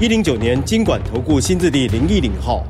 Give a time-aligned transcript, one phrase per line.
[0.00, 2.66] 一零九年金管投顾新字第零一零号。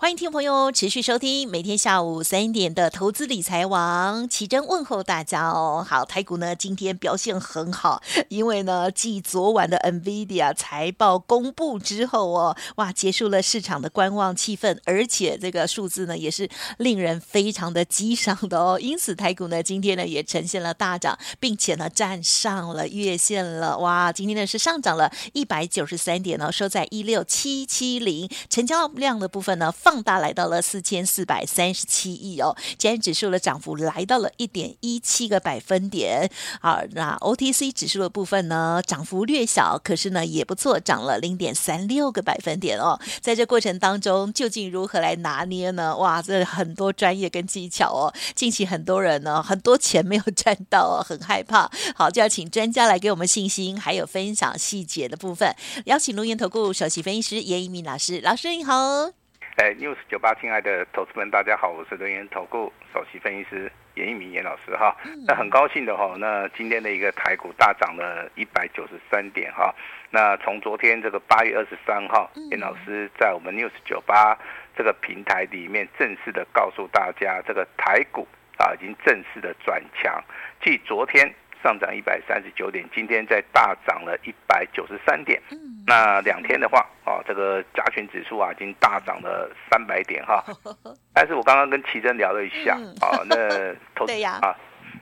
[0.00, 5.84] 欢迎听众朋友持续收听每天下午三点的投资理财王，奇珍问候大家哦。
[5.86, 18.78] 好，台股呢今天表现很好，因为呢继昨晚的 NVIDIA 财报公布之后哦，哇，结束了市场的观望气氛，而且这个数字呢也是令人非常的激赏的哦。
[18.80, 23.76] 因此台股呢今天呢也呈现了大涨，并且呢站上了月线了。
[23.78, 29.74] 哇，今天呢是上涨了一百九十三点哦，收在一六七七零，成交量的部分呢。
[29.90, 36.30] 放大来到了四千四百三十七亿哦，今天指数的涨幅来到了一点一七个百分点。
[36.60, 43.00] 好，那 OTC 指数的部分呢，涨幅略小，可是呢也不错，涨了零点三六个百分点哦。
[43.22, 45.96] 在这过程当中，究竟如何来拿捏呢？
[45.96, 48.12] 哇，这很多专业跟技巧哦。
[48.34, 51.70] 近期很多人呢，很多钱没有赚到哦，很害怕。
[51.94, 55.56] 好，就要请专家来给我们信心，还有分享细节的部分。
[55.86, 59.17] 邀请轮源投顾首席分析师严一鸣老师，老师你好。
[59.58, 64.96] 哎，news 九八，亲爱的投资们，大家好，我是轮源投顾首席分析师严一鸣严老师哈。
[65.26, 69.74] 那很高兴的哈，那今天的一个台股大涨了一百九十三点哈。
[70.10, 74.38] 那从昨天这个八月二十三号，严老师在我们 news 九八
[74.76, 78.28] 这个平台里面正式的告诉大家，这个台股
[78.58, 80.22] 啊已经正式的转强，
[80.62, 81.28] 继昨天。
[81.62, 85.40] 上涨一百三十九点，今天再大涨了一百九十三点。
[85.86, 90.44] 那两天的话，哦，这个加权指数啊，已经大涨了三百点哈。
[91.14, 93.36] 但是我刚刚跟奇珍聊了一下，啊，那
[93.96, 94.54] 投资啊，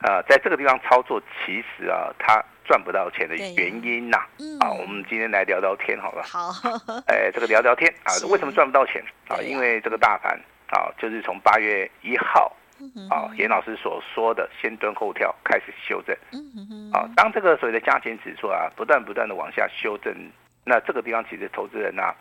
[0.02, 4.18] 呃，在这个地方操作，其实啊，他赚不到钱的原因呐，
[4.60, 6.22] 啊，我们今天来聊聊天好了。
[6.22, 6.50] 好，
[7.08, 9.38] 哎，这个聊聊天啊，为什么赚不到钱啊？
[9.42, 10.38] 因为这个大盘
[10.70, 12.54] 啊，就是从八月一号。
[13.10, 16.16] 啊，严老师所说的先蹲后跳开始修正。
[16.92, 20.14] 啊，当这个所谓的加权指数啊不断不断的往下修正，
[20.64, 22.14] 那这个地方其实投资人啊，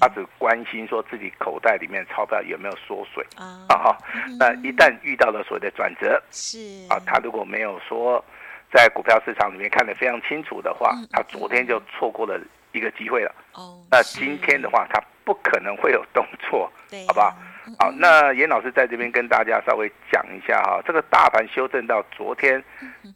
[0.00, 3.96] 他只关心说自己口袋里面钞票有没有缩水啊哈。
[4.38, 8.24] 那一旦遇到了所谓的转折，是啊，他如果没有说
[8.72, 12.40] 在股票市场里面看得非常清楚的话，他昨天就错过了
[12.72, 13.34] 一个机会了。
[13.54, 16.70] 哦，那今天的话，他不可能会有动作，
[17.08, 17.34] 好不好？
[17.78, 22.62] 好，那严老师在这边跟大家稍微讲一下哈，这个大盘修正到昨天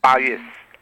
[0.01, 0.39] 八月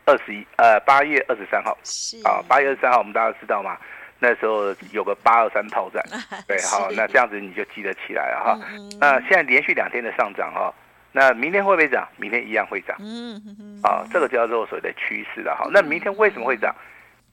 [0.07, 1.77] 二十一，呃，八月二十三号，
[2.25, 3.77] 啊，八月二十三号，我们大家知道吗？
[4.19, 6.03] 那时候有个八二三炮战，
[6.49, 8.59] 对，好，那这样子你就记得起来了哈。
[8.99, 10.75] 那现在连续两天的上涨哈，
[11.13, 12.09] 那明天会不会涨？
[12.17, 15.69] 明天一样会涨，嗯嗯，啊，这个叫做所谓的趋势了哈。
[15.71, 16.75] 那明天为什么会涨？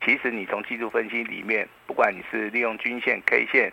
[0.06, 3.72] 其实你从技术分析里面，不管你是利用均线、K 线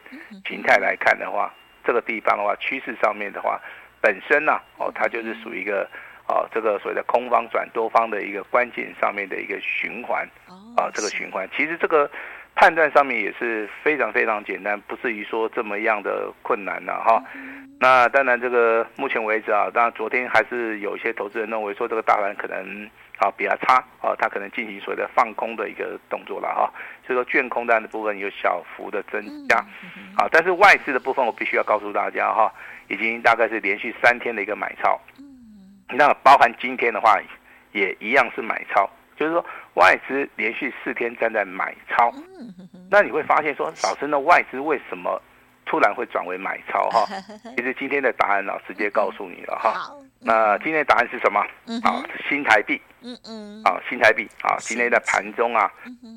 [0.48, 1.52] 形态来看的话。
[1.84, 3.60] 这个地方的话，趋势上面的话，
[4.00, 5.88] 本身呢、啊，哦，它就是属于一个，
[6.28, 10.28] 哦，这个所谓的空方转多方的一个关键上面的一个循环，
[10.76, 12.10] 啊，这个循环，其实这个
[12.54, 17.24] 判断上面也是非常非常简单，不至于说这么样的困难了、啊、哈。
[17.80, 22.88] 那当然，这个目前为止啊，当然昨天还是有一些投资人认为说这个大盘可能。
[23.22, 26.72] 啊，比较差啊，它可能进行所谓的放空的一个动作了哈，
[27.06, 29.56] 所以说券空单的部分有小幅的增加，
[30.16, 32.52] 啊，但是外资的部分我必须要告诉大家哈，
[32.88, 35.00] 已经大概是连续三天的一个买超，
[35.88, 37.16] 那包含今天的话
[37.70, 39.44] 也一样是买超，就是说
[39.74, 42.12] 外资连续四天站在买超，
[42.90, 45.22] 那你会发现说，老师，那外资为什么
[45.64, 47.06] 突然会转为买超哈？
[47.56, 49.94] 其实今天的答案呢，直接告诉你了哈。
[50.24, 51.40] 那今天的答案是什么？
[51.82, 52.80] 啊，新台币。
[53.02, 53.62] 嗯嗯。
[53.64, 55.70] 啊，新台币啊，今天的盘中啊，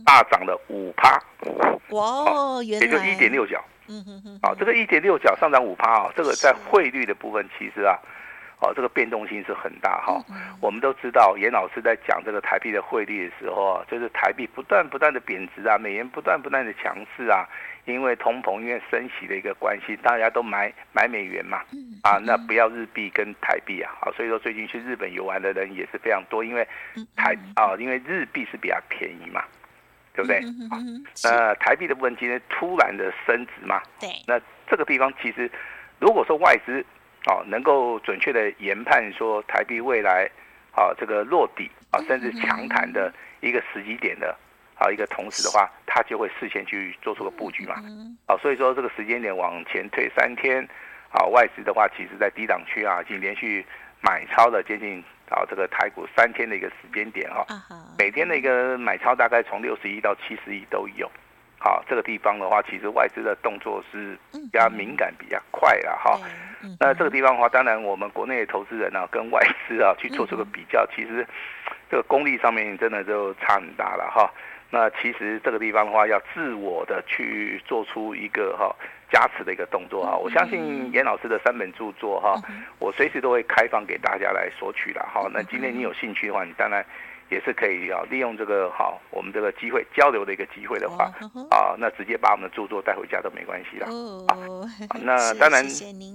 [0.05, 1.19] 大涨了五趴。
[1.89, 3.63] 哇，也就一点六角。
[3.87, 4.39] 嗯嗯嗯。
[4.43, 7.97] 啊，这个一点六角上涨五趴啊，这个在汇率的部分其实啊，
[8.59, 10.23] 哦，这个变动性是很大哈。
[10.61, 17.47] 我们都知道，严老师在讲这个台币的汇率的时候啊，就是台币不断不断的贬值啊，美元不断不断的强势啊。
[17.85, 21.61] 因为通膨，因为升息的一个关系，大家都买买美元嘛，
[22.01, 26.67] 啊，那不要日币跟台币啊，好，所以说最近去日本游玩的人也是非常多，因为
[27.15, 29.43] 台啊，因为日币是比较便宜嘛，
[30.15, 30.37] 对不对？
[30.71, 30.81] 啊，
[31.23, 35.49] 那台币的部分今天突然的升值嘛，对，那这个地方其实
[35.99, 36.83] 如果说外资
[37.25, 40.27] 啊能够准确的研判说台币未来
[40.71, 44.35] 啊这个落底啊甚至强弹的一个时机点的。
[44.75, 47.75] 啊一个同时的话，他就会事先去做出个布局嘛。
[48.27, 50.67] 啊，所以说这个时间点往前推三天，
[51.11, 53.65] 啊，外资的话，其实在低档区啊，已经连续
[54.01, 57.45] 买超了接近啊这个台股三天的一个时间点哈。
[57.97, 61.09] 每天的一个买超大概从六十亿到七十亿都有。
[61.57, 66.19] 好，这个地方的话，其实外资的动作是比较敏感、比较快了哈。
[66.79, 71.25] 那这个地方的话，当然我们国内的投资人呢、啊，跟外资啊去做这个比较，其实
[71.89, 74.31] 这个功力上面真的就差很大了哈。
[74.69, 78.75] 那其实这个地方的话，要自我的去做出一个哈
[79.11, 80.15] 加持的一个动作哈。
[80.15, 82.35] 我相信严老师的三本著作哈，
[82.79, 85.29] 我随时都会开放给大家来索取了哈。
[85.33, 86.85] 那今天你有兴趣的话，你当然。
[87.27, 91.05] 也是可以啊，利用这个好，我们这个机会交流的一个机会的话，
[91.49, 93.87] 啊，那直接把我们的著作带回家都没关系啦。
[93.89, 94.63] 哦，
[95.01, 95.67] 那 当然，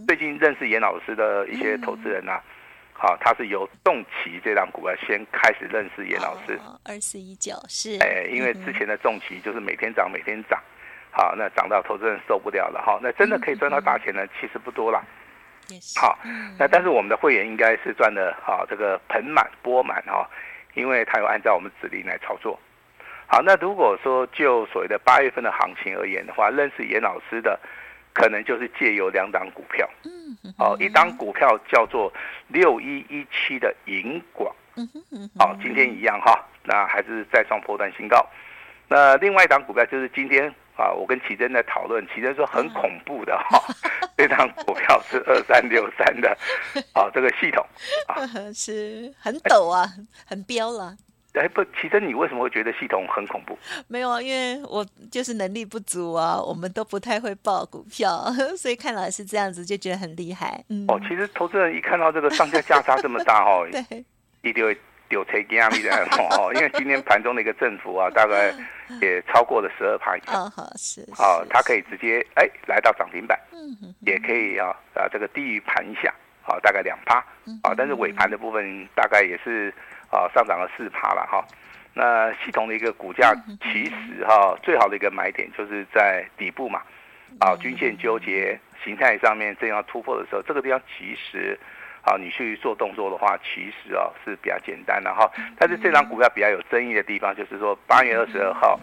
[0.07, 2.41] 最近认识严老师的一些投资人呐，
[3.03, 6.61] 好，它是由重骑这档股票先开始认识严老师。
[6.85, 7.97] 二四一九是。
[8.03, 10.61] 哎，因为之前的重骑就是每天涨，每天涨，
[11.11, 15.03] 好，那涨到投资人受不了了哈，那真的可以赚到大钱呢，其实不多了。
[15.97, 16.19] 好，
[16.59, 20.29] 那但是我们的会员应该是赚的哈，这个盆满钵满哈。
[20.75, 22.57] 因为他有按照我们指令来操作，
[23.27, 27.59] 好，那如果说就所谓的八月份的行情而言的话，认识严老师的，
[28.21, 32.13] 可能就是借由两档股票，嗯，好，一档股票叫做
[32.49, 38.25] 六一一七的银广，嗯好，今天一样哈，那还是再创波段新高，
[38.89, 43.59] 那另外一档股票就是今天啊，我跟奇珍在讨论，奇珍说很恐怖的哈。
[44.19, 46.37] 这张股票是二三六三的，
[46.93, 47.67] 啊，这个系统。
[48.07, 48.21] 啊，
[48.53, 49.89] 是很陡啊，
[50.27, 50.95] 很飙了。
[51.35, 53.59] 哎，不，其实你为什么会觉得系统很恐怖？
[53.89, 58.27] 没有啊，因为我就是能力不足啊，我们都不太会报股票，
[58.59, 60.65] 所以看老师这样子就觉得很厉害。
[60.69, 64.05] 嗯、哦，其实投资人一看到这个上下价差这么大 哦，对，
[64.43, 64.77] 一定会。
[65.11, 65.91] 有车压力的
[66.39, 68.55] 哦，因为今天盘中的一个振幅啊，大概
[69.03, 70.49] 也超过了十二趴以上。
[70.49, 77.17] 好是，好，它可以直接哎来到涨停板，嗯也可以啊啊这个低于盘下，好大概两趴，
[77.65, 79.75] 啊但是尾盘的部分大概也是
[80.11, 81.45] 啊上涨了四趴了哈。
[81.95, 86.83] 那系统的一个股价其实哈最好的一个买点就是在底部嘛，
[87.39, 91.59] 啊均线纠结形态上面正要突破的时候，这个地方其实。
[92.03, 95.31] 好，你去做动作的话，其实啊是比较简单的哈。
[95.59, 98.81] 但是这张股票比较有争议的地方，就是说八月二十二号，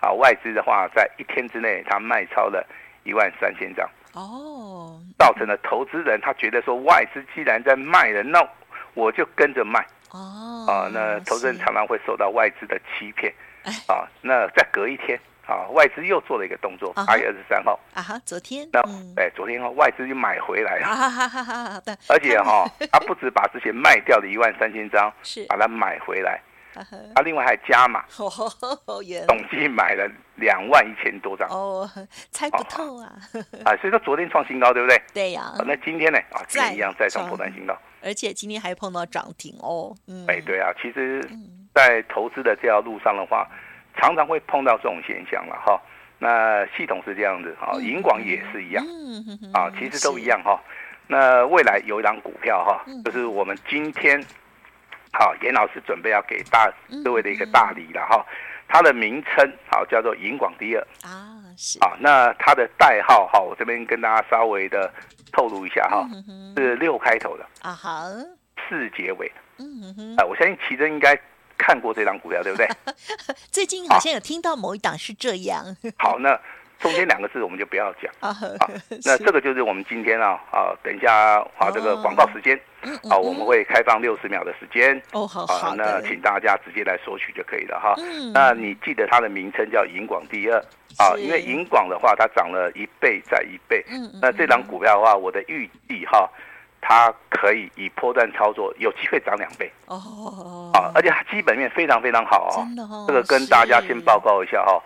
[0.00, 2.62] 啊外资的话在一天之内，它卖超了
[3.04, 8.46] 一万三千张哦，造成了投资人他觉得说外资既然在卖了，那
[8.92, 10.37] 我就跟着卖哦。
[10.68, 13.32] 啊，那投资人常常会受到外资的欺骗
[13.86, 14.06] 啊。
[14.22, 15.18] 那再隔一天。
[15.48, 18.82] 啊，外资又做了一个动作，八月二十三号啊哈，昨天那
[19.16, 26.38] 哎，昨天哈外资又买回来了，哈哈哈哈对，而且哈，他不止把之前卖掉的一万三千张 是把它买回来，
[27.14, 30.06] 他另外还加码， 总计买了
[30.36, 31.88] 两万一千多张哦，
[32.30, 33.10] 猜不透啊，
[33.64, 35.02] 啊，所以说昨天创新高，对不对？
[35.14, 36.18] 对呀，那今天呢？
[36.30, 36.44] 啊，
[36.74, 39.94] 一样再创波段新高，而且今天还碰到涨停哦，
[40.26, 41.22] 哎，对啊，其实，
[41.74, 43.48] 在投资的这条路上的话。
[44.00, 45.82] 常常会碰到这种现象了哈，
[46.20, 48.84] 那系统是这样子哈，银广也是一样，
[49.52, 50.56] 啊，其实都一样哈。
[51.08, 54.24] 那未来有一档股票哈，就是我们今天，
[55.12, 56.72] 好，严老师准备要给大
[57.02, 58.24] 各位的一个大礼了哈。
[58.68, 64.92] 它的名称好叫做银广第二啊，是啊，那它的代号哈，我这边跟大家稍微的
[65.32, 66.06] 透露一下哈，
[66.56, 68.04] 是六开头的啊，好，
[68.68, 71.18] 四结尾，嗯哼，啊，我相信奇珍应该。
[71.60, 72.68] 看过这张股票对不对？
[73.50, 75.76] 最近好像有听到某一档是这样。
[75.98, 76.40] 好，那
[76.78, 78.12] 中间两个字我们就不要讲。
[78.20, 78.34] 啊，
[79.04, 82.58] 那这个就是我们今天啊啊，等一下啊这个广告时间
[83.10, 85.00] 啊，我们会开放六十秒的时间。
[85.12, 87.94] 哦，好，好，那请大家直接来索取就可以了哈。
[88.32, 90.58] 那你记得它的名称叫银广第二
[90.98, 93.84] 啊，因为银广的话它涨了一倍再一倍。
[93.90, 96.28] 嗯，那这档股票的话，我的预计哈。
[96.80, 104.78] 它可以以波段操作，有机会涨两倍哦，啊，而且它基本面非常非常好哦，哦这个跟大家先报告一下哈、哦。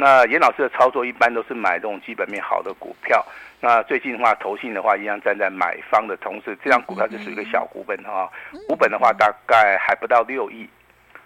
[0.00, 3.22] 那严老师的操作一般都是买这种基本面好的股票。
[3.60, 8.30] 那最近的话，投信的话一样站在买方的同时，这张股票就属于一个小股本哈、哦，
[8.66, 10.66] 股本的话大概还不到六亿，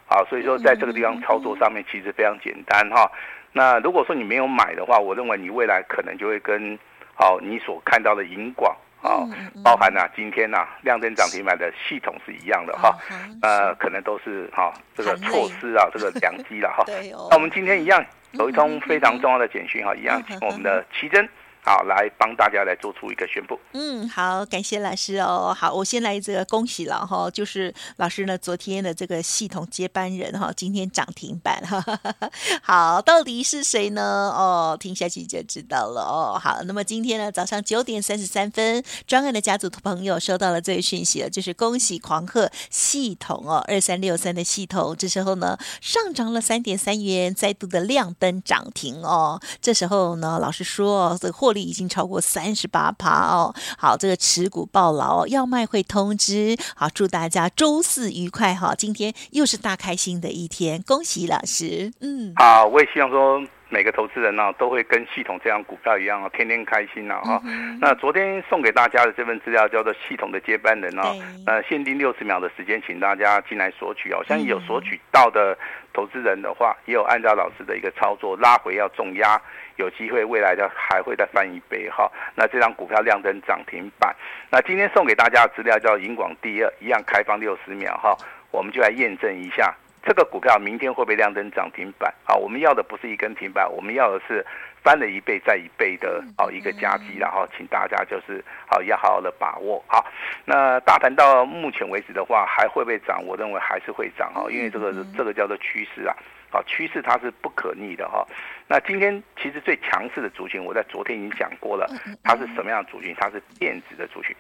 [0.06, 3.10] 好，所以说在这个地方操作上面其实非常简单哈、哦。
[3.52, 6.76] 那如果说你没有买的话，我认为你未来可能就会跟
[7.14, 8.76] 好你所看到的银广。
[9.04, 9.28] 哦，
[9.62, 12.96] 包含啊，今天呐，亮灯涨停板的系统是一样的哈，
[13.42, 16.82] 呃，可能都是哈这个措施啊， 这个良机了哈。
[17.30, 21.28] 那我们今天一样有一通非常重要的简讯哈，一样请我们的奇珍
[21.66, 23.58] 好，来帮大家来做出一个宣布。
[23.72, 25.56] 嗯，好，感谢老师哦。
[25.58, 32.30] 好，我先来这个恭喜了哈，就是老师呢，昨天的这个系统接班人哈，今天涨停板哈哈哈。
[32.62, 34.02] 好，到底是谁呢？
[34.36, 36.38] 哦，听下去就知道了哦。
[36.38, 49.40] 好，那么今天呢，早上九点三十三分，专案的家族朋友收到了这个讯息了，就是恭喜狂贺系统哦，二三六三的系统，这时候呢上涨了三点三元，再度的亮灯涨停哦。
[49.62, 51.53] 这时候呢，老师说这个获。
[51.60, 56.56] 已经超过三十八趴哦，好，这个持股暴牢哦，要卖会通知。
[56.76, 58.74] 好，祝大家周四愉快哈！
[58.74, 61.92] 今天又是大开心的一天，恭喜老师。
[62.00, 67.40] 嗯，好，我也希望说每个投资人呢都会跟系统这样股票一样天天开心呐哈。
[67.44, 71.14] 嗯、那昨天送给大家的这份资料叫做系统的接班人哦，
[71.46, 74.22] 呃，限定六十秒的时间，请大家进来索取哦。
[74.26, 75.56] 相信有索取到的
[75.92, 79.40] 投资人的话，也有按照老师的一个操作拉回要重压。
[79.76, 84.14] 有机会未来的还会再翻一倍哈，那这张股票亮灯涨停板，
[84.50, 88.16] 那今天送给大家的资料叫银广第二，一样开放六十秒哈，
[88.50, 92.34] 我们就来验证一下这个股票明天会不会亮灯涨停板啊？
[92.34, 94.44] 我们要的不是一根停板，我们要的是
[94.82, 100.04] 翻了一倍再一倍的哦一个加急，然后请大家就是好要好好的把握好。
[100.44, 103.24] 那大盘到目前为止的话还会不会涨？
[103.24, 106.14] 我认为还是会涨哈，因为这个这个叫做趋势啊。
[106.54, 108.24] 好，趋势它是不可逆的哈。
[108.68, 111.84] 那今天其实最强势的族群，我在昨天已经讲过了，
[112.22, 113.12] 它是什么样的族群？
[113.18, 114.36] 它是电子的族群。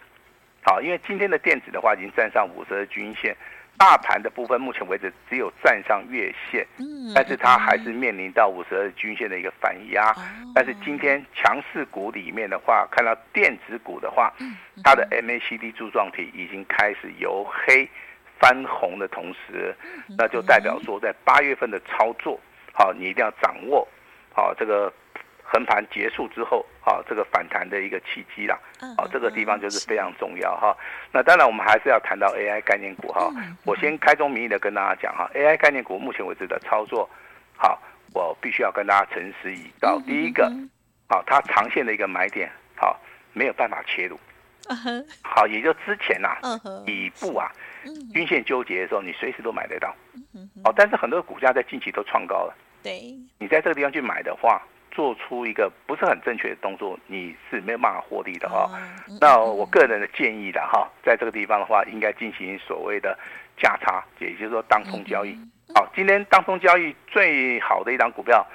[0.62, 3.36] 好，因为今天的电子的话已经站上五十日均线，
[3.76, 6.64] 大盘的部分目前为止只有站上月线，
[7.12, 10.14] 但是它还是面临到五十日均线的一个反压。
[10.54, 14.32] 但是今天强势股里面的话，看到电子股的话，
[14.84, 17.90] 它的 MACD 柱状体已经开始由黑。
[18.44, 19.74] 翻红的同时，
[20.18, 22.38] 那就代表说，在八月份的操作，
[22.74, 23.88] 好，你一定要掌握，
[24.34, 24.92] 好，这个
[25.42, 28.58] 横盘结束之后，好，这个反弹的一个契机啦，
[28.98, 30.76] 好，这个地方就是非常重要哈。
[31.10, 33.30] 那当然，我们还是要谈到 AI 概念股哈。
[33.64, 37.08] 我先开宗明义的跟大家讲哈，AI 概念股目前为止的操作，
[37.56, 37.80] 好，
[38.12, 39.98] 我必须要跟大家诚实以告。
[40.00, 40.52] 第一个，
[41.08, 43.00] 好，它长线的一个买点，好，
[43.32, 44.20] 没有办法切入。
[45.22, 47.50] 好，也就之前呐、啊，底部啊。
[48.12, 49.94] 均线纠结的时候，你随时都买得到，
[50.64, 52.54] 哦，但是很多股价在近期都创高了。
[52.82, 53.00] 对，
[53.38, 54.60] 你在这个地方去买的话，
[54.90, 58.70] 做出一个不是很正确的动作，你是没有办法获利的哈。
[59.20, 63.18] 那我个人的建议的哈，在这个地方的话，应该进行所谓的
[63.56, 65.34] 价差，也就是说当冲交易。
[65.74, 68.46] 好，今天当冲交易最好的一档股票，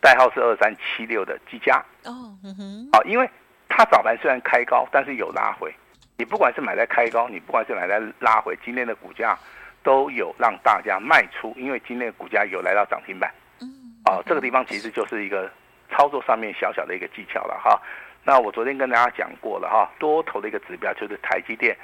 [0.00, 1.78] 代号是二三七六的技嘉。
[2.04, 3.28] 哦，嗯哼好，因为
[3.68, 5.74] 它早盘虽然开高，但是有拉回。
[6.18, 9.38] 你不管是买在开高，你不管是买在拉回，今天的股价
[9.84, 13.32] 都有让大家卖出，因为今天的股价有来到涨停板。
[13.60, 13.68] 嗯，
[14.04, 15.48] 啊，这个地方其实就是一个
[15.88, 17.80] 操作上面小小的一个技巧了哈。
[18.24, 21.76] 那我昨天跟大家讲过了哈，多头的一个指标就是台积电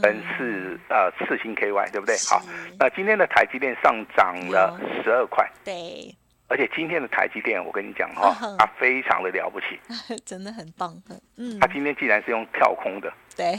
[0.00, 2.14] 本次呃四星 KY 对不对？
[2.28, 2.40] 好，
[2.78, 5.44] 那今天的台积电上涨了十二块。
[5.64, 6.14] 对。
[6.50, 9.78] 而且今天的台积电，我跟你讲哈，它非常的了不起，
[10.26, 10.92] 真的很棒。
[11.36, 13.54] 嗯，它今天既然是用跳空的，对，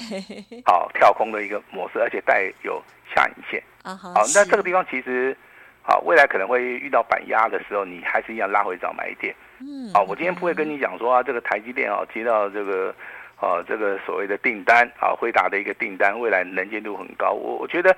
[0.65, 2.83] 好跳空的一个模式，而且带有
[3.15, 3.63] 下影线。
[3.83, 5.35] 啊好，那这个地方其实，
[5.81, 9.33] 好未来可能会遇到板压的时候，你还是一样拉回找买点。
[9.61, 12.93] 嗯，好，我今天不会跟你讲说啊，这个台积电啊接到这个，
[13.37, 17.31] 啊这个所谓的订单啊，辉达的一个订单，未来能见度很高。
[17.31, 17.95] 我我觉得。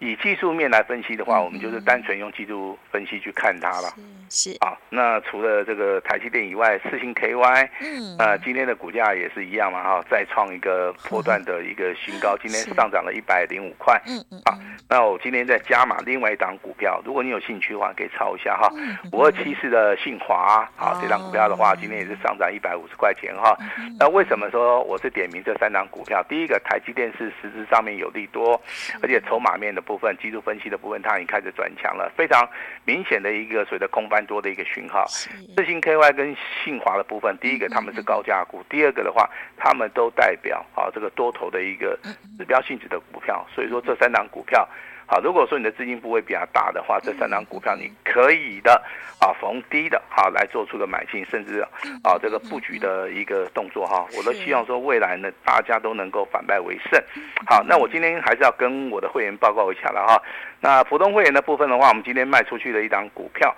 [0.00, 3.88] 以技术面来分析的话，我们就是单纯用技术分析去看它了。
[4.30, 14.00] 是啊，那除了这个台积电以外，四星 KY，嗯，呃，今天的股价也是一样嘛，哈，再创一个波段的一个新高，今天上涨了一百零五块。
[14.06, 14.40] 嗯嗯。
[14.46, 14.56] 啊，
[14.88, 18.70] 那我今天再加码另外一档股票，如果你有兴趣的话，可以抄一下哈。
[19.12, 23.54] 五二七四的信华，啊，这档股票的话，今天也是上涨一百五十块钱哈。
[23.98, 26.24] 那为什么说我是点名这三档股票？
[26.26, 28.58] 第一个，台积电是实质上面有利多，
[29.02, 29.82] 而且筹码面的。
[29.90, 32.48] 部分技术分析的部分，它已经开始转强了，非常
[32.84, 35.04] 明显的一个所谓的空翻多的一个讯号。
[35.08, 41.98] 四星 KY 跟信华的部分，第一个他们是高价股，第二个的话，他们都代表啊这个多头的一个
[42.38, 44.68] 指标性质的股票，所以说这三档股票。
[45.10, 48.80] 好，如果说你的资金部位比较大的话，这三档股票你可以的
[49.18, 51.66] 啊，逢低的啊来做出个买进，甚至
[52.04, 57.02] 啊这个布局的一个动作哈，我都希望说未来呢大家都能够反败为胜。
[57.44, 60.22] 好，那我今天还是要跟我的会员报告一下了哈。
[60.60, 63.52] 那普通会员的部分的话，我们今天卖出去的一档股票，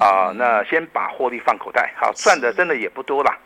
[0.00, 3.36] 啊，那先把获利放口袋，好，赚的真的也不多啦。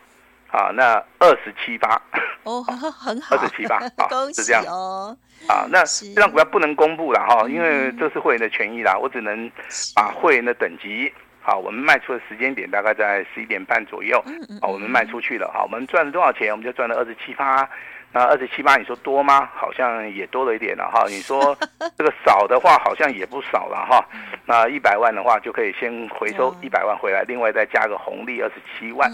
[0.51, 2.01] 啊，那二十七八
[2.43, 3.79] 哦， 很好，二十七八，
[4.09, 5.15] 恭喜哦。
[5.47, 9.49] 啊，那这张股票不能公布了哈，因为这是会员的权益啦，我只能
[9.95, 14.23] 把会员的等级，好，我们卖出的时间点大概在十一点半左右，
[14.61, 16.51] 好，我们卖出去了，好，我们赚了多少钱？
[16.51, 17.67] 我们就赚了二十七八。
[18.11, 19.47] 那二十七八，你说多吗？
[19.53, 21.05] 好像也多了一点了哈。
[21.07, 21.55] 你说
[21.95, 24.03] 这个少的话，好像也不少了哈。
[24.47, 29.07] 那一百万的话，就可以先回收一百万回来，另外再加个红利二十七万。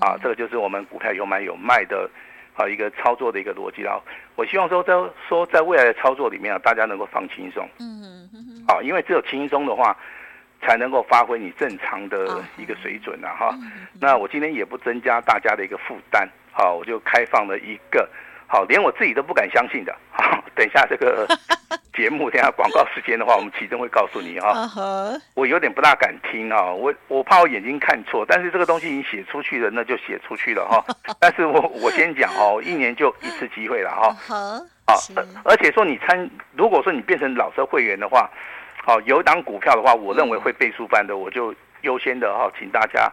[0.00, 2.08] 啊，这个就是我们股票有买有卖的
[2.54, 4.02] 啊一个操作的一个逻辑了。
[4.36, 4.92] 我希望说在
[5.28, 7.68] 说在未来的操作里面啊，大家能够放轻松。
[7.78, 8.64] 嗯嗯。
[8.66, 9.96] 啊，因为只有轻松的话，
[10.60, 13.54] 才能够发挥你正常的一个水准呐哈。
[14.00, 16.28] 那我今天也不增加大家的一个负担。
[16.50, 18.08] 好，我就开放了一个，
[18.46, 19.94] 好，连我自己都不敢相信的。
[20.12, 21.26] 好，等一下这个
[21.94, 24.70] 节目，等一下广告时间的话，我们启真会告诉你啊。
[25.34, 30.84] 我有点不大敢听啊，我我怕我眼睛看错，但是这个东西已经写出去了，那就写出去了哈。
[31.18, 34.16] 但是我我先讲哦，一年就一次机会了哈。
[34.86, 34.94] 好，
[35.44, 38.30] 而且说你参，如果说你变成老车会员的话，
[38.84, 43.10] 好，有档股票的话，我认为会倍数翻的，我就优先的哈，请大家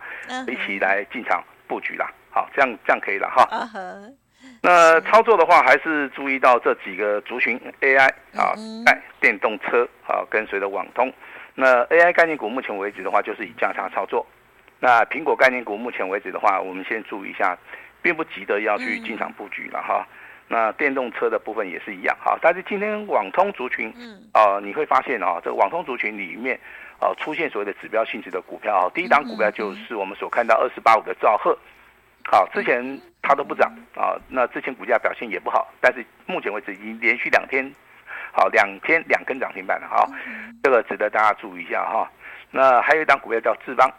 [0.47, 2.11] 一起来进场布局啦。
[2.29, 3.47] 好，这样这样可以了哈。
[4.61, 4.67] Uh.
[4.71, 8.53] 那操作的话，还是注意到这几个族群 AI 啊，
[8.85, 11.11] 哎，电动车啊，跟随着网通。
[11.55, 14.25] 那 AI 概念股目前为止的话，就是以价差操作。
[14.79, 17.57] 那苹果概念股目前为止的话，我们先注意一下，
[18.01, 20.07] 并不急得要去进场布局了哈。
[20.47, 22.37] 那电动车的部分也是一样哈。
[22.41, 23.91] 但是今天网通族群，
[24.31, 26.59] 啊，你会发现啊，这个网通族群里面
[26.99, 31.57] 啊，出现所谓的指标性质的股票，第一档股票就是我们所看到二十八五的兆赫。
[32.23, 37.69] 好，之前它都不涨啊，那之前股价表现也不好，但是目前为止已经连续两天，
[38.31, 40.07] 好两天两根涨停板了哈，
[40.63, 42.09] 这个值得大家注意一下哈。
[42.51, 43.89] 那还有一档股票叫智邦，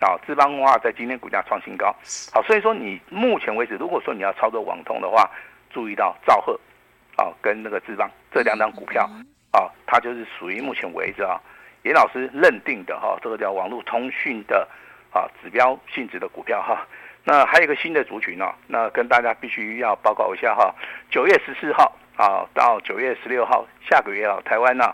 [0.00, 1.94] 啊，智邦的话在今天股价创新高，
[2.32, 5.28] 好，所以说你目前为止，如果说你要操作网通的话，
[5.70, 6.58] 注意到兆赫，
[7.16, 9.08] 啊，跟那个智邦这两档股票，
[9.52, 11.40] 啊，它就是属于目前为止啊，
[11.82, 14.68] 严老师认定的哈，这个叫网络通讯的
[15.12, 16.86] 啊指标性质的股票哈。
[17.24, 20.74] 那还有一个新的族群呢、哦，那跟大家必须要报告一下哈。
[21.10, 24.86] 九月十四号啊，到九月十六号，下个月啊，台湾呢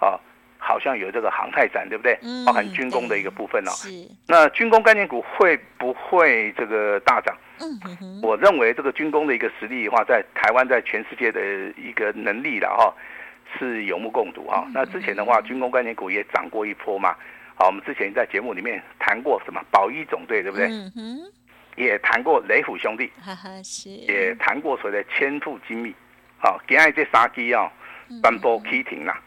[0.00, 0.18] 啊，
[0.58, 2.18] 好像有这个航太展，对不对？
[2.46, 3.70] 包含军工的一个部分呢。
[4.26, 7.36] 那军工概念股会不会这个大涨？
[7.60, 11.40] 嗯，我认为这个军工的一个实力的话，在台湾在全世界的
[11.76, 12.94] 一个能力了哈，
[13.58, 14.66] 是有目共睹哈。
[14.72, 17.14] 那之前的话，军工概念股也涨过一波嘛。
[17.54, 20.66] 好，我们之前在节目里面谈过什么保一总队，对不对？
[20.68, 21.32] 嗯哼。
[21.76, 23.10] 也谈过雷虎兄弟，
[23.62, 23.90] 是。
[23.90, 25.94] 也谈过所谓的千富精密，
[26.38, 27.70] 好，今天这三支啊，
[28.22, 29.20] 全部开停啦，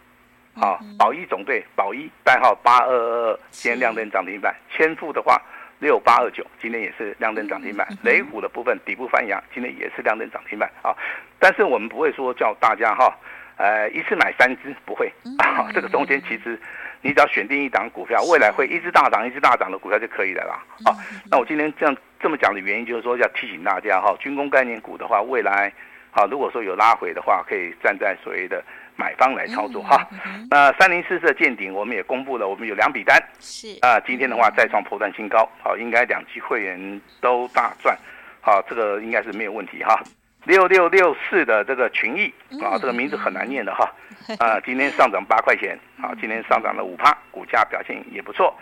[0.55, 5.39] 好，宝一总队，宝一代号八二二二，今天亮灯涨停板，千富的话
[5.79, 10.89] 六八二九，今天也是亮灯涨停板，雷虎的部分底部翻扬，今天也是亮灯涨停板，啊，
[11.39, 13.15] 但是我们不会说叫大家哈，
[13.57, 16.59] 呃，一次买三只，不会， 啊，这个中间其实。
[17.01, 20.61] 你只要选定一档股票，未来会一直大涨、一直大涨的股票就可以了啦。
[20.83, 20.93] 好，
[21.31, 25.71] 那我今天这样这么讲的原因，就是说要提醒大家哈，军工概念股的话，未来
[26.11, 28.63] 好，如果说有拉回的话，可以站在所谓的
[28.95, 30.05] 买方来操作哈。
[30.49, 37.97] 那三零四四的见顶，我们也公布了，我们有两笔单，是啊，今天的话再创破断新高，好，应该两期会员都大赚，
[38.41, 40.01] 好，这个应该是没有问题哈。
[40.45, 43.93] 六六六四的这个群益啊，这个名字很难念的哈，
[44.39, 48.53] 啊，今天上涨八块钱，啊，今天上涨了五趴，股价表现也不错。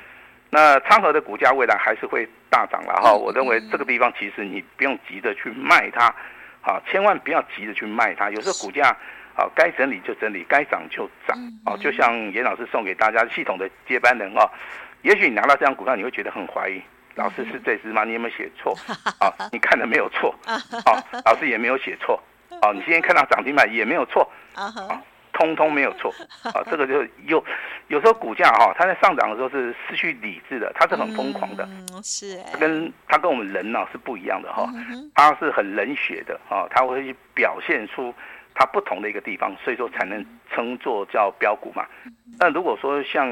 [0.50, 6.06] 那昌河的股价未来还是会大涨了哈，我认为这个地方其实你不用急着去卖它，
[6.62, 8.30] 啊，千万不要急着去卖它。
[8.30, 8.96] 有时候股价
[9.36, 14.50] 啊，该整理就整理，该涨就涨，啊，就像严老师送给大家系统的接班人哦，
[15.02, 16.82] 也许你拿到这张股票，你会觉得很怀疑。
[17.16, 18.04] 老师是这支吗？
[18.04, 18.78] 你有没有写错？
[19.20, 20.34] 啊，你看的没有错。
[20.46, 22.22] 啊，老师也没有写错。
[22.62, 24.30] 啊，你今天看到涨停板也没有错。
[24.56, 24.72] 啊，
[25.38, 26.14] 通通没有错。
[26.54, 27.44] 啊，这个就有
[27.88, 31.64] 有时候股价哈，它在上涨的时候是失去理智的，它是很疯狂的。
[31.70, 32.40] 嗯，是。
[32.60, 34.68] 跟它跟我们人呢是不一样的哈，
[35.16, 38.14] 它是很冷血的啊，它会去表现出
[38.54, 41.86] 它不同的一个地方，所以说才能称作叫标股嘛。
[42.40, 43.30] 但如果说像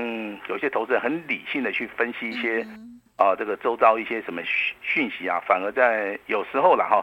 [0.48, 2.66] 有些投资人很理性的去分析一些。
[3.18, 7.02] 啊，这个周遭一些什么讯讯息啊，反而在有时候了哈，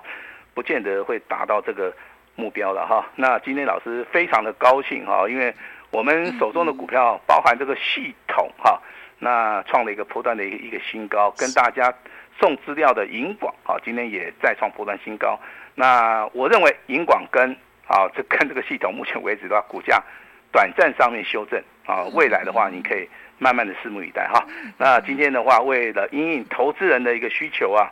[0.53, 1.91] 不见得会达到这个
[2.35, 3.07] 目标了哈。
[3.17, 5.55] 那今天老师非常的高兴哈，因为
[5.91, 8.81] 我们手中的股票包含这个系统哈，
[9.19, 11.93] 那创了一个波段的一个一个新高，跟大家
[12.39, 15.39] 送资料的银广啊，今天也再创波段新高。
[15.75, 17.53] 那我认为银广跟
[17.87, 20.03] 啊这 跟这个系统目前为止的话，股价
[20.51, 23.09] 短暂上面修正啊，未来的话你可以。
[23.39, 24.47] 慢慢的拭目以待哈。
[24.79, 27.91] 那今天的话，为了因应投资人的一个需求啊，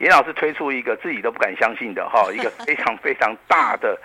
[0.00, 3.96] 严老师推出一个自己都不敢相信的哈，一个 非常非常大的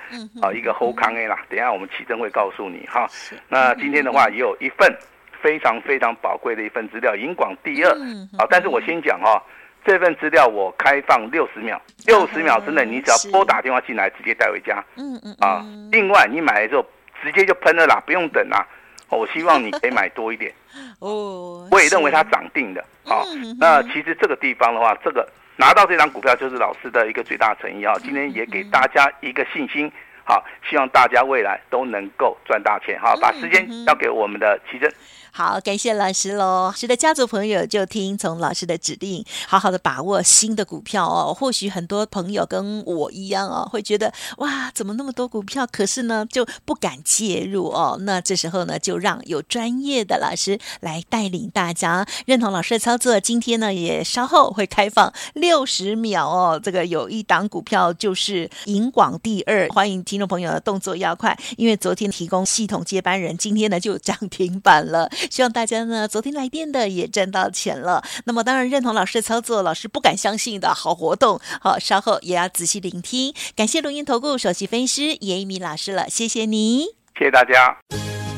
[0.41, 1.39] 啊一个后康 A 啦。
[1.49, 3.09] 等一下我们启真会告诉你哈。
[3.47, 4.93] 那今天的话也有一份
[5.41, 7.89] 非常非常宝贵的一份资料，银广第二。
[8.37, 9.41] 好，但是我先讲哈，
[9.85, 14.83] 这份资料我开放六十秒，六十秒之内你只要拨打电话进来，直接带回家。
[14.97, 16.85] 嗯嗯啊，另外你买的时候
[17.23, 18.67] 直接就喷了啦，不用等啦。
[19.09, 20.51] 我希望你可以买多一点。
[20.99, 22.83] 哦，我也认为它涨定的。
[23.05, 23.23] 好，
[23.57, 25.25] 那其实这个地方的话，这个
[25.57, 27.93] 拿到这张股票就是老师的一个最大诚意啊。
[27.99, 29.91] 今天也给大家一个信心。
[30.27, 32.99] 好，希望大家未来都能够赚大钱。
[32.99, 34.91] 好，把时间交给我们的琦蓁。
[35.37, 36.71] 好，感谢老师喽。
[36.73, 41.33] 是的，家族朋友就听从老师的指令，好好的把握新的股票哦。
[41.33, 45.67] 或许很多朋友跟我一样哦，会觉得哇，怎么那么多股票？
[45.69, 47.97] 可是呢，就不敢介入哦。
[47.99, 53.19] 那这时候呢，就让有专业的老师来带领大家，认同老师的操作。
[53.19, 56.57] 今天呢，也稍后会开放六十秒哦。
[56.63, 65.11] 这个有一档股票就是银广第二，欢迎听众朋友的动作要快，因为昨天提供系统接班人，今天呢就涨停板了。
[65.29, 68.03] 希望大家呢，昨天来电的也赚到钱了。
[68.25, 73.33] 那么当然认同老师的操作，老师不敢相信的好活动，好，稍后也要仔细聆听。
[73.55, 76.85] 感谢录音投顾首席分析师严一鸣老师了，谢谢你，
[77.17, 77.77] 谢谢大家。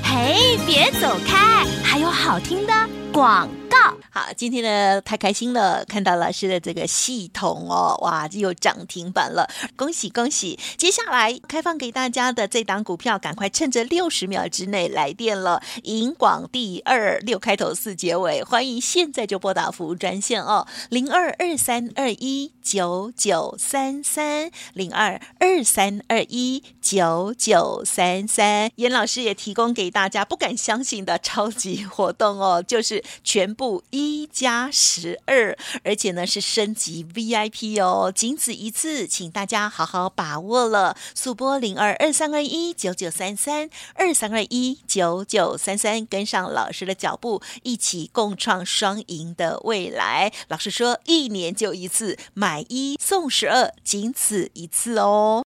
[0.03, 2.73] 嘿，别走开，还有好听的
[3.13, 3.77] 广告。
[4.09, 10.59] 好，今天呢太开心了，看到老师的这个系统哦，哇，又涨停板了，恭喜恭喜！
[10.75, 15.61] 接下来开放给大家的这档股票，赶快趁着六十秒之内来电了。
[15.83, 28.71] 银广第二六开头四结尾，欢迎现在就拨打服务专线哦，零二二三二一九九三三零二二三二一九九三三。
[28.75, 33.83] 严老师也提供给大家不敢相信的超级活动哦，就是全部。
[33.89, 40.95] 一加十二，而且呢是升级 VIP 哦，仅此一次，请大家好好把握了。
[41.15, 50.31] 速拨零二二三二一九九三三二三二一九九三三，跟上老师的脚步，一起共创双赢的未来。
[50.47, 55.43] 老师说，一年就一次，买一送十二，仅此一次哦。